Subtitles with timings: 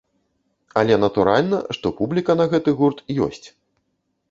[0.81, 3.47] Але натуральна, што публіка на гэты гурт ёсць.